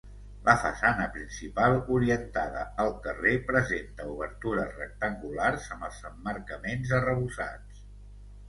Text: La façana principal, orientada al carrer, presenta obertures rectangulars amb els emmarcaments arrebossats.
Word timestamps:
La 0.45 0.53
façana 0.61 1.03
principal, 1.17 1.75
orientada 1.97 2.63
al 2.85 2.89
carrer, 3.05 3.33
presenta 3.51 4.07
obertures 4.15 4.73
rectangulars 4.81 5.69
amb 5.77 5.89
els 5.91 6.03
emmarcaments 6.13 6.99
arrebossats. 7.03 7.87